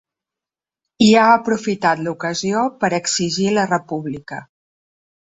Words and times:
I 1.07 1.09
ha 1.17 1.25
aprofitat 1.33 2.03
l’ocasió 2.07 2.65
per 2.83 2.93
exigir 3.03 3.55
la 3.61 3.71
república. 3.77 4.45